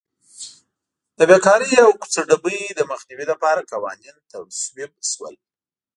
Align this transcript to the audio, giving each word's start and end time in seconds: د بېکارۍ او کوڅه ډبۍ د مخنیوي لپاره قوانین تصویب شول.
د 1.17 1.19
بېکارۍ 1.29 1.71
او 1.85 1.91
کوڅه 2.01 2.21
ډبۍ 2.29 2.59
د 2.73 2.79
مخنیوي 2.91 3.25
لپاره 3.31 3.67
قوانین 3.71 4.15
تصویب 4.31 4.91
شول. 5.11 5.35